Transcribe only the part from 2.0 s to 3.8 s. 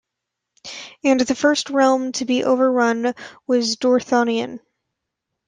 to be overrun was